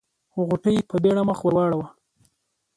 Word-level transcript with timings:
غوټۍ 0.47 0.77
په 0.89 0.95
بيړه 1.03 1.23
مخ 1.29 1.39
ور 1.43 1.53
واړاوه. 1.57 1.87